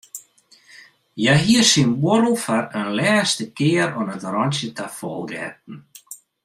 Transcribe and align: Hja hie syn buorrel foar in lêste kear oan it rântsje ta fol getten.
Hja 1.21 1.33
hie 1.43 1.61
syn 1.71 1.91
buorrel 2.01 2.37
foar 2.45 2.65
in 2.79 2.89
lêste 2.97 3.45
kear 3.57 3.89
oan 3.97 4.11
it 4.15 4.23
rântsje 4.33 4.69
ta 4.77 4.85
fol 4.97 5.21
getten. 5.31 5.77